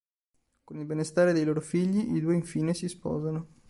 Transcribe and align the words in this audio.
Con 0.65 0.79
il 0.79 0.85
benestare 0.85 1.31
dei 1.31 1.43
loro 1.45 1.61
figli, 1.61 2.15
i 2.15 2.21
due 2.21 2.33
infine 2.33 2.73
si 2.73 2.87
sposano. 2.89 3.49